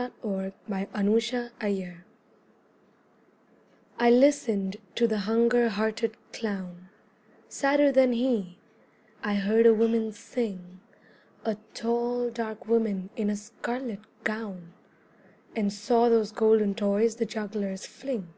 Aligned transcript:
PAVLOVNA 0.00 0.88
IN 0.94 1.12
LONDON 1.12 2.02
I 3.98 4.08
listened 4.10 4.78
to 4.94 5.06
the 5.06 5.18
hunger 5.18 5.68
hearted 5.68 6.16
clown, 6.32 6.88
Sadder 7.50 7.92
than 7.92 8.14
he: 8.14 8.56
I 9.22 9.34
heard 9.34 9.66
a 9.66 9.74
woman 9.74 10.10
sing, 10.12 10.80
A 11.44 11.56
tall 11.74 12.30
dark 12.30 12.66
woman 12.66 13.10
in 13.14 13.28
a 13.28 13.36
scarlet 13.36 14.00
gown 14.24 14.72
And 15.54 15.70
saw 15.70 16.08
those 16.08 16.32
golden 16.32 16.74
toys 16.74 17.16
the 17.16 17.26
jugglers 17.26 17.84
fling. 17.84 18.32